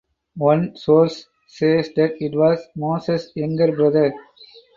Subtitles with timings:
[0.37, 4.11] One source says that it was Moses younger brother.